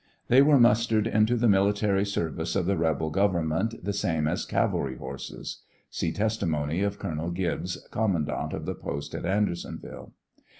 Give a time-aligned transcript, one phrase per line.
[0.29, 4.97] They were mustered into the military service of the rebel government the same as cavalry
[4.97, 5.61] horses.
[5.91, 10.13] (See testi mony of Colonel Gibbs, commandant of the post at Andersonville.)